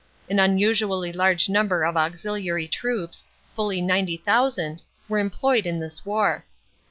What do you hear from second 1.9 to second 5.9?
auxiliary troops, fully 90,000, were employed in